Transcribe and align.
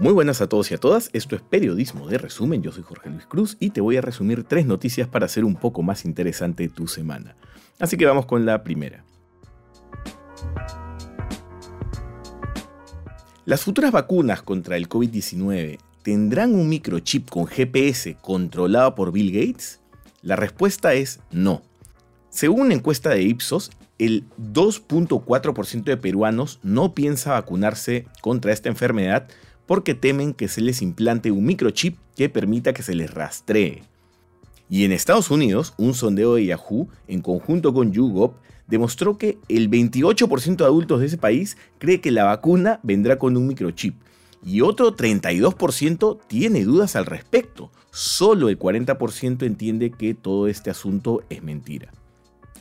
Muy 0.00 0.14
buenas 0.14 0.40
a 0.40 0.48
todos 0.48 0.70
y 0.70 0.74
a 0.74 0.78
todas, 0.78 1.10
esto 1.12 1.36
es 1.36 1.42
Periodismo 1.42 2.08
de 2.08 2.16
Resumen, 2.16 2.62
yo 2.62 2.72
soy 2.72 2.82
Jorge 2.82 3.10
Luis 3.10 3.26
Cruz 3.26 3.58
y 3.60 3.68
te 3.68 3.82
voy 3.82 3.98
a 3.98 4.00
resumir 4.00 4.44
tres 4.44 4.64
noticias 4.64 5.06
para 5.06 5.26
hacer 5.26 5.44
un 5.44 5.56
poco 5.56 5.82
más 5.82 6.06
interesante 6.06 6.70
tu 6.70 6.88
semana. 6.88 7.36
Así 7.78 7.98
que 7.98 8.06
vamos 8.06 8.24
con 8.24 8.46
la 8.46 8.64
primera. 8.64 9.04
Las 13.44 13.62
futuras 13.62 13.92
vacunas 13.92 14.40
contra 14.40 14.78
el 14.78 14.88
COVID-19 14.88 15.78
tendrán 16.02 16.54
un 16.54 16.70
microchip 16.70 17.28
con 17.28 17.46
GPS 17.46 18.16
controlado 18.22 18.94
por 18.94 19.12
Bill 19.12 19.30
Gates? 19.30 19.82
La 20.22 20.34
respuesta 20.34 20.94
es 20.94 21.20
no. 21.30 21.60
Según 22.30 22.62
una 22.62 22.74
encuesta 22.74 23.10
de 23.10 23.20
Ipsos, 23.20 23.70
el 23.98 24.24
2.4% 24.38 25.84
de 25.84 25.98
peruanos 25.98 26.58
no 26.62 26.94
piensa 26.94 27.32
vacunarse 27.32 28.06
contra 28.22 28.54
esta 28.54 28.70
enfermedad 28.70 29.28
porque 29.70 29.94
temen 29.94 30.34
que 30.34 30.48
se 30.48 30.62
les 30.62 30.82
implante 30.82 31.30
un 31.30 31.44
microchip 31.44 31.96
que 32.16 32.28
permita 32.28 32.72
que 32.72 32.82
se 32.82 32.96
les 32.96 33.08
rastree. 33.08 33.84
Y 34.68 34.84
en 34.84 34.90
Estados 34.90 35.30
Unidos, 35.30 35.74
un 35.76 35.94
sondeo 35.94 36.34
de 36.34 36.46
Yahoo, 36.46 36.88
en 37.06 37.20
conjunto 37.20 37.72
con 37.72 37.92
YouGov, 37.92 38.32
demostró 38.66 39.16
que 39.16 39.38
el 39.48 39.70
28% 39.70 40.56
de 40.56 40.64
adultos 40.64 40.98
de 40.98 41.06
ese 41.06 41.18
país 41.18 41.56
cree 41.78 42.00
que 42.00 42.10
la 42.10 42.24
vacuna 42.24 42.80
vendrá 42.82 43.20
con 43.20 43.36
un 43.36 43.46
microchip. 43.46 43.94
Y 44.44 44.62
otro 44.62 44.96
32% 44.96 46.18
tiene 46.26 46.64
dudas 46.64 46.96
al 46.96 47.06
respecto. 47.06 47.70
Solo 47.92 48.48
el 48.48 48.58
40% 48.58 49.46
entiende 49.46 49.92
que 49.92 50.14
todo 50.14 50.48
este 50.48 50.70
asunto 50.70 51.22
es 51.30 51.44
mentira. 51.44 51.92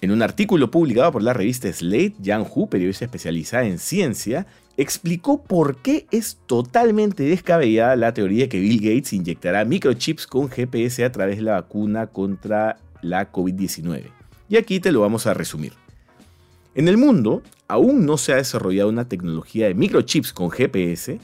En 0.01 0.11
un 0.11 0.21
artículo 0.21 0.71
publicado 0.71 1.11
por 1.11 1.23
la 1.23 1.33
revista 1.33 1.71
Slate, 1.71 2.15
Yang 2.21 2.47
Hu, 2.53 2.69
periodista 2.69 3.03
especializada 3.03 3.65
en 3.65 3.79
ciencia, 3.79 4.47
explicó 4.77 5.43
por 5.43 5.75
qué 5.77 6.07
es 6.09 6.37
totalmente 6.45 7.23
descabellada 7.23 7.97
la 7.97 8.13
teoría 8.13 8.47
que 8.47 8.61
Bill 8.61 8.79
Gates 8.79 9.11
inyectará 9.11 9.65
microchips 9.65 10.25
con 10.25 10.47
GPS 10.49 11.03
a 11.03 11.11
través 11.11 11.35
de 11.35 11.43
la 11.43 11.53
vacuna 11.53 12.07
contra 12.07 12.77
la 13.01 13.29
COVID-19. 13.29 14.05
Y 14.47 14.55
aquí 14.55 14.79
te 14.79 14.93
lo 14.93 15.01
vamos 15.01 15.27
a 15.27 15.33
resumir. 15.33 15.73
En 16.75 16.87
el 16.87 16.95
mundo, 16.95 17.43
aún 17.67 18.05
no 18.05 18.17
se 18.17 18.31
ha 18.31 18.37
desarrollado 18.37 18.87
una 18.87 19.09
tecnología 19.09 19.67
de 19.67 19.73
microchips 19.73 20.31
con 20.31 20.49
GPS, 20.49 21.19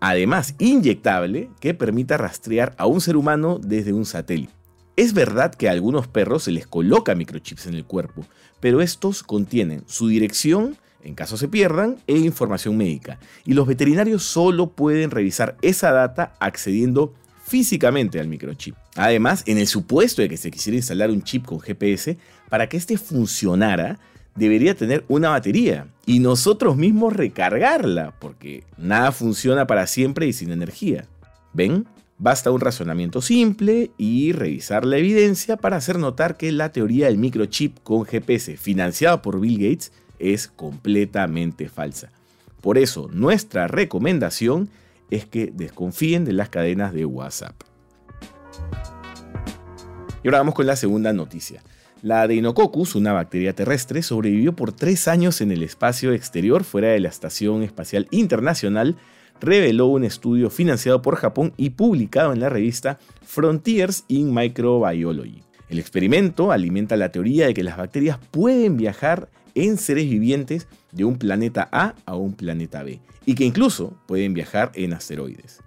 además 0.00 0.56
inyectable, 0.58 1.48
que 1.60 1.74
permita 1.74 2.16
rastrear 2.16 2.74
a 2.76 2.86
un 2.86 3.00
ser 3.00 3.16
humano 3.16 3.60
desde 3.62 3.92
un 3.92 4.04
satélite. 4.04 4.55
Es 4.96 5.12
verdad 5.12 5.54
que 5.54 5.68
a 5.68 5.72
algunos 5.72 6.08
perros 6.08 6.44
se 6.44 6.52
les 6.52 6.66
coloca 6.66 7.14
microchips 7.14 7.66
en 7.66 7.74
el 7.74 7.84
cuerpo, 7.84 8.24
pero 8.60 8.80
estos 8.80 9.22
contienen 9.22 9.84
su 9.86 10.08
dirección 10.08 10.76
en 11.06 11.14
caso 11.14 11.36
se 11.36 11.46
pierdan, 11.46 11.98
e 12.08 12.16
información 12.18 12.76
médica. 12.76 13.20
Y 13.44 13.54
los 13.54 13.68
veterinarios 13.68 14.24
solo 14.24 14.70
pueden 14.70 15.12
revisar 15.12 15.56
esa 15.62 15.92
data 15.92 16.34
accediendo 16.40 17.14
físicamente 17.44 18.18
al 18.18 18.26
microchip. 18.26 18.74
Además, 18.96 19.44
en 19.46 19.58
el 19.58 19.68
supuesto 19.68 20.20
de 20.20 20.28
que 20.28 20.36
se 20.36 20.50
quisiera 20.50 20.76
instalar 20.76 21.12
un 21.12 21.22
chip 21.22 21.44
con 21.44 21.60
GPS, 21.60 22.18
para 22.48 22.68
que 22.68 22.76
este 22.76 22.98
funcionara, 22.98 24.00
debería 24.34 24.74
tener 24.74 25.04
una 25.06 25.30
batería 25.30 25.86
y 26.06 26.18
nosotros 26.18 26.76
mismos 26.76 27.12
recargarla, 27.12 28.12
porque 28.18 28.64
nada 28.76 29.12
funciona 29.12 29.66
para 29.68 29.86
siempre 29.86 30.26
y 30.26 30.32
sin 30.32 30.50
energía. 30.50 31.06
¿Ven? 31.52 31.86
Basta 32.18 32.50
un 32.50 32.60
razonamiento 32.60 33.20
simple 33.20 33.90
y 33.98 34.32
revisar 34.32 34.86
la 34.86 34.96
evidencia 34.96 35.58
para 35.58 35.76
hacer 35.76 35.98
notar 35.98 36.38
que 36.38 36.50
la 36.50 36.72
teoría 36.72 37.06
del 37.06 37.18
microchip 37.18 37.78
con 37.82 38.06
GPS 38.06 38.56
financiado 38.56 39.20
por 39.20 39.38
Bill 39.38 39.58
Gates 39.58 39.92
es 40.18 40.48
completamente 40.48 41.68
falsa. 41.68 42.10
Por 42.62 42.78
eso, 42.78 43.08
nuestra 43.12 43.68
recomendación 43.68 44.70
es 45.10 45.26
que 45.26 45.52
desconfíen 45.54 46.24
de 46.24 46.32
las 46.32 46.48
cadenas 46.48 46.94
de 46.94 47.04
WhatsApp. 47.04 47.54
Y 50.24 50.28
ahora 50.28 50.38
vamos 50.38 50.54
con 50.54 50.66
la 50.66 50.76
segunda 50.76 51.12
noticia. 51.12 51.62
La 52.02 52.26
Deinococcus, 52.26 52.94
una 52.94 53.12
bacteria 53.12 53.54
terrestre, 53.54 54.02
sobrevivió 54.02 54.54
por 54.54 54.72
tres 54.72 55.06
años 55.06 55.40
en 55.42 55.52
el 55.52 55.62
espacio 55.62 56.12
exterior 56.12 56.64
fuera 56.64 56.88
de 56.88 57.00
la 57.00 57.08
Estación 57.08 57.62
Espacial 57.62 58.08
Internacional, 58.10 58.96
reveló 59.40 59.86
un 59.86 60.04
estudio 60.04 60.50
financiado 60.50 61.02
por 61.02 61.16
Japón 61.16 61.52
y 61.56 61.70
publicado 61.70 62.32
en 62.32 62.40
la 62.40 62.48
revista 62.48 62.98
Frontiers 63.24 64.04
in 64.08 64.32
Microbiology. 64.32 65.42
El 65.68 65.78
experimento 65.78 66.52
alimenta 66.52 66.96
la 66.96 67.10
teoría 67.10 67.46
de 67.46 67.54
que 67.54 67.64
las 67.64 67.76
bacterias 67.76 68.18
pueden 68.30 68.76
viajar 68.76 69.28
en 69.54 69.78
seres 69.78 70.08
vivientes 70.08 70.68
de 70.92 71.04
un 71.04 71.18
planeta 71.18 71.68
A 71.72 71.94
a 72.04 72.14
un 72.14 72.34
planeta 72.34 72.82
B 72.82 73.00
y 73.24 73.34
que 73.34 73.44
incluso 73.44 73.96
pueden 74.06 74.34
viajar 74.34 74.70
en 74.74 74.92
asteroides. 74.92 75.60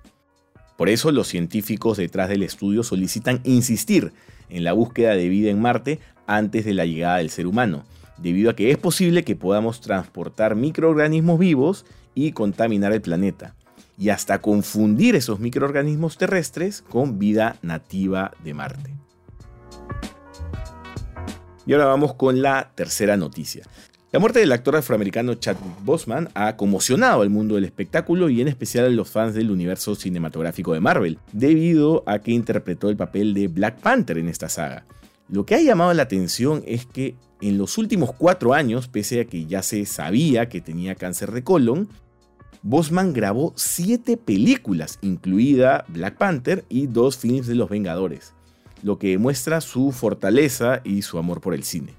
Por 0.77 0.87
eso 0.87 1.11
los 1.11 1.27
científicos 1.27 1.97
detrás 1.97 2.29
del 2.29 2.43
estudio 2.43 2.83
solicitan 2.83 3.41
insistir 3.43 4.13
en 4.47 4.63
la 4.63 4.71
búsqueda 4.71 5.15
de 5.15 5.27
vida 5.27 5.49
en 5.49 5.61
Marte 5.61 5.99
antes 6.25 6.63
de 6.63 6.73
la 6.73 6.85
llegada 6.85 7.17
del 7.17 7.29
ser 7.29 7.47
humano, 7.47 7.83
debido 8.21 8.49
a 8.49 8.55
que 8.55 8.71
es 8.71 8.77
posible 8.77 9.23
que 9.23 9.35
podamos 9.35 9.81
transportar 9.81 10.55
microorganismos 10.55 11.39
vivos 11.39 11.85
y 12.15 12.31
contaminar 12.31 12.91
el 12.93 13.01
planeta, 13.01 13.55
y 13.97 14.09
hasta 14.09 14.39
confundir 14.39 15.15
esos 15.15 15.39
microorganismos 15.39 16.17
terrestres 16.17 16.81
con 16.81 17.19
vida 17.19 17.57
nativa 17.61 18.31
de 18.43 18.53
Marte. 18.53 18.93
Y 21.65 21.73
ahora 21.73 21.85
vamos 21.85 22.15
con 22.15 22.41
la 22.41 22.71
tercera 22.73 23.15
noticia. 23.15 23.63
La 24.11 24.17
muerte 24.17 24.39
del 24.39 24.51
actor 24.51 24.75
afroamericano 24.75 25.35
Chadwick 25.35 25.83
Boseman 25.83 26.29
ha 26.33 26.55
conmocionado 26.55 27.21
al 27.21 27.29
mundo 27.29 27.53
del 27.53 27.65
espectáculo 27.65 28.27
y 28.29 28.41
en 28.41 28.47
especial 28.47 28.85
a 28.85 28.89
los 28.89 29.07
fans 29.07 29.35
del 29.35 29.51
universo 29.51 29.93
cinematográfico 29.93 30.73
de 30.73 30.79
Marvel, 30.79 31.19
debido 31.31 32.03
a 32.07 32.17
que 32.17 32.31
interpretó 32.31 32.89
el 32.89 32.97
papel 32.97 33.35
de 33.35 33.47
Black 33.49 33.79
Panther 33.81 34.17
en 34.17 34.29
esta 34.29 34.49
saga. 34.49 34.83
Lo 35.29 35.45
que 35.45 35.55
ha 35.55 35.61
llamado 35.61 35.93
la 35.93 36.03
atención 36.03 36.63
es 36.65 36.85
que 36.85 37.15
en 37.41 37.57
los 37.57 37.77
últimos 37.77 38.11
cuatro 38.11 38.53
años, 38.53 38.87
pese 38.87 39.21
a 39.21 39.25
que 39.25 39.45
ya 39.45 39.61
se 39.61 39.85
sabía 39.85 40.49
que 40.49 40.61
tenía 40.61 40.95
cáncer 40.95 41.31
de 41.31 41.43
colon, 41.43 41.87
Bosman 42.61 43.13
grabó 43.13 43.53
siete 43.55 44.17
películas, 44.17 44.99
incluida 45.01 45.85
Black 45.87 46.17
Panther 46.17 46.65
y 46.67 46.87
dos 46.87 47.17
films 47.17 47.47
de 47.47 47.55
los 47.55 47.69
Vengadores 47.69 48.33
lo 48.83 48.97
que 48.97 49.09
demuestra 49.09 49.61
su 49.61 49.91
fortaleza 49.91 50.81
y 50.83 51.01
su 51.01 51.17
amor 51.17 51.41
por 51.41 51.53
el 51.53 51.63
cine. 51.63 51.93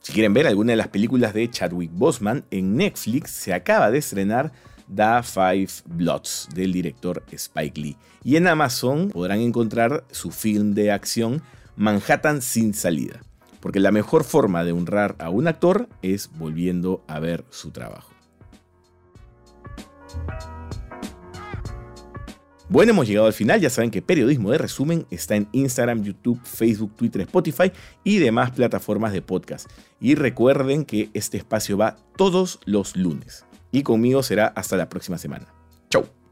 Si 0.00 0.12
quieren 0.12 0.34
ver 0.34 0.46
alguna 0.46 0.72
de 0.72 0.76
las 0.76 0.88
películas 0.88 1.32
de 1.32 1.50
Chadwick 1.50 1.90
Boseman, 1.92 2.44
en 2.50 2.76
Netflix 2.76 3.30
se 3.30 3.54
acaba 3.54 3.90
de 3.90 3.98
estrenar 3.98 4.52
The 4.94 5.22
Five 5.22 5.68
Bloods 5.86 6.48
del 6.54 6.72
director 6.72 7.24
Spike 7.30 7.80
Lee. 7.80 7.96
Y 8.22 8.36
en 8.36 8.46
Amazon 8.46 9.08
podrán 9.08 9.40
encontrar 9.40 10.04
su 10.10 10.30
film 10.30 10.74
de 10.74 10.92
acción 10.92 11.42
Manhattan 11.76 12.42
sin 12.42 12.74
salida. 12.74 13.22
Porque 13.60 13.80
la 13.80 13.92
mejor 13.92 14.24
forma 14.24 14.64
de 14.64 14.72
honrar 14.72 15.16
a 15.18 15.30
un 15.30 15.48
actor 15.48 15.88
es 16.02 16.30
volviendo 16.36 17.02
a 17.08 17.18
ver 17.18 17.44
su 17.50 17.70
trabajo. 17.70 18.10
Bueno, 22.68 22.92
hemos 22.92 23.06
llegado 23.06 23.26
al 23.26 23.32
final. 23.32 23.60
Ya 23.60 23.70
saben 23.70 23.90
que 23.90 24.02
Periodismo 24.02 24.50
de 24.50 24.58
Resumen 24.58 25.06
está 25.10 25.36
en 25.36 25.48
Instagram, 25.52 26.02
YouTube, 26.02 26.40
Facebook, 26.44 26.96
Twitter, 26.96 27.22
Spotify 27.22 27.70
y 28.02 28.18
demás 28.18 28.50
plataformas 28.50 29.12
de 29.12 29.22
podcast. 29.22 29.70
Y 30.00 30.14
recuerden 30.14 30.84
que 30.84 31.10
este 31.14 31.36
espacio 31.36 31.76
va 31.76 31.96
todos 32.16 32.58
los 32.64 32.96
lunes. 32.96 33.44
Y 33.70 33.82
conmigo 33.82 34.22
será 34.22 34.46
hasta 34.48 34.76
la 34.76 34.88
próxima 34.88 35.18
semana. 35.18 35.46
Chau. 35.90 36.23